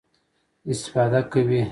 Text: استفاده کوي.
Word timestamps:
استفاده 0.71 1.19
کوي. 1.31 1.61